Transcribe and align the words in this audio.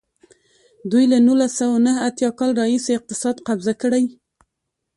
دوی 0.91 1.05
له 1.11 1.17
نولس 1.25 1.51
سوه 1.59 1.75
نهه 1.85 1.99
اتیا 2.09 2.29
کال 2.39 2.51
راهیسې 2.59 2.91
اقتصاد 2.99 3.35
قبضه 3.47 3.73
کړی. 3.81 4.03